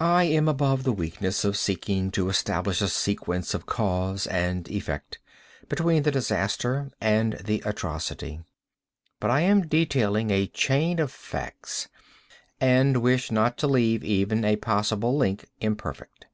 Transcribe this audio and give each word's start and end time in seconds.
I 0.00 0.24
am 0.24 0.48
above 0.48 0.84
the 0.84 0.92
weakness 0.94 1.44
of 1.44 1.58
seeking 1.58 2.10
to 2.12 2.30
establish 2.30 2.80
a 2.80 2.88
sequence 2.88 3.52
of 3.52 3.66
cause 3.66 4.26
and 4.26 4.66
effect, 4.70 5.18
between 5.68 6.04
the 6.04 6.10
disaster 6.10 6.90
and 6.98 7.34
the 7.34 7.62
atrocity. 7.66 8.40
But 9.20 9.30
I 9.30 9.42
am 9.42 9.68
detailing 9.68 10.30
a 10.30 10.46
chain 10.46 10.98
of 10.98 11.12
facts—and 11.12 13.02
wish 13.02 13.30
not 13.30 13.58
to 13.58 13.66
leave 13.66 14.02
even 14.02 14.46
a 14.46 14.56
possible 14.56 15.14
link 15.14 15.44
imperfect. 15.60 16.24